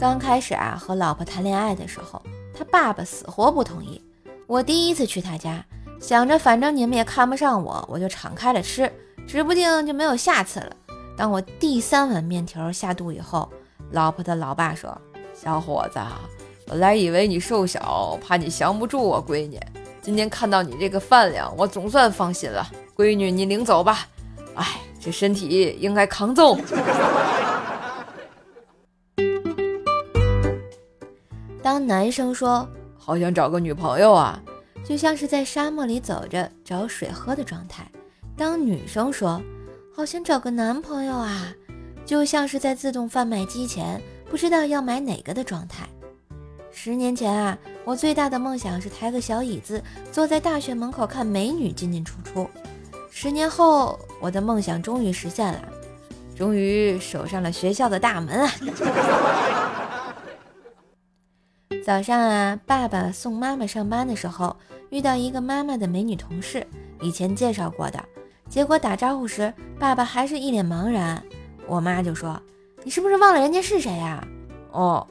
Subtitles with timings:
[0.00, 2.22] 刚开始啊，和老婆谈恋爱的时候，
[2.56, 4.00] 他爸爸死活不同意。
[4.46, 5.64] 我第一次去他家，
[6.00, 8.90] 想着反正你们也看不上我，我就敞开了吃，
[9.26, 10.70] 指不定就没有下次了。
[11.16, 13.50] 当我第三碗面条下肚以后，
[13.90, 14.96] 老婆的老爸说
[15.34, 15.98] ：“小伙子，
[16.64, 19.58] 本来以为你瘦小，怕你降不住我闺女。
[20.00, 22.64] 今天看到你这个饭量，我总算放心了。
[22.96, 24.06] 闺女，你领走吧。
[24.54, 24.64] 哎，
[25.00, 26.56] 这身体应该扛揍。”
[31.68, 32.66] 当男生说。
[32.96, 34.40] 好想找个女朋友啊，
[34.82, 37.86] 就像是在沙漠里走着找水喝的状态。
[38.38, 39.38] 当女生说
[39.94, 41.52] 好想找个男朋友啊，
[42.06, 44.00] 就像是在自动贩卖机前
[44.30, 45.86] 不知道要买哪个的状态。
[46.72, 52.48] 十年前啊，我最大的梦想是抬个小椅子坐在大学门口看美女进进出出。
[53.10, 55.60] 十年后，我的梦想终于实现了，
[56.34, 58.50] 终于守上了学校的大门啊。
[61.88, 64.54] 早上啊，爸爸送妈妈上班的时候，
[64.90, 66.66] 遇到一个妈妈的美女同事，
[67.00, 67.98] 以前介绍过的。
[68.46, 71.24] 结果打招呼时，爸爸还是一脸茫然。
[71.66, 72.38] 我妈就说
[72.84, 74.22] ：“你是不是忘了人家是谁呀
[74.70, 75.06] ？”“哦，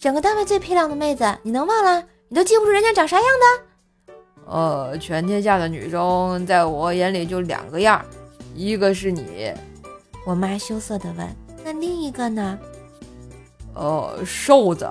[0.00, 2.02] 整个单位最漂亮的妹子，你能忘了？
[2.26, 4.12] 你都记不住人家长啥样的
[4.50, 8.04] ？”“呃，全天下的女生，在我眼里就两个样，
[8.52, 9.54] 一个是你。”
[10.26, 12.58] 我妈羞涩地问：“那另一个呢
[13.74, 14.90] ？”“呃，瘦子。”